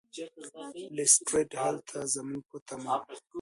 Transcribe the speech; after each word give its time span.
لیسټرډ 0.95 1.49
هلته 1.63 1.97
زموږ 2.13 2.43
په 2.49 2.57
تمه 2.67 2.95
و. 2.99 3.05